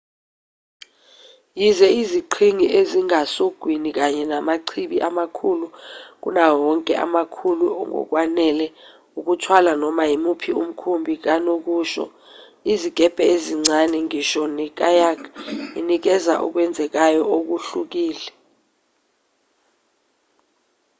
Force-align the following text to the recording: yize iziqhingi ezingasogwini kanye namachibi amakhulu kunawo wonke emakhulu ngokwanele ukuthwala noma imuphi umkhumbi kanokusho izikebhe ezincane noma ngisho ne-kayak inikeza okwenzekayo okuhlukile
yize 1.59 1.87
iziqhingi 2.01 2.67
ezingasogwini 2.79 3.89
kanye 3.97 4.23
namachibi 4.31 4.97
amakhulu 5.09 5.65
kunawo 6.21 6.55
wonke 6.65 6.93
emakhulu 7.03 7.65
ngokwanele 7.89 8.67
ukuthwala 9.19 9.71
noma 9.81 10.03
imuphi 10.15 10.51
umkhumbi 10.61 11.13
kanokusho 11.25 12.03
izikebhe 12.73 13.23
ezincane 13.33 13.97
noma 13.97 14.05
ngisho 14.07 14.43
ne-kayak 14.55 15.19
inikeza 15.79 16.33
okwenzekayo 16.45 17.23
okuhlukile 17.37 18.29